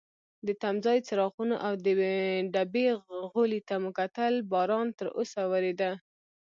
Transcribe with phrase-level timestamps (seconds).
[0.47, 1.87] د تمځای څراغونو او د
[2.53, 2.87] ډبې
[3.31, 5.91] غولي ته مو کتل، باران تراوسه وریده.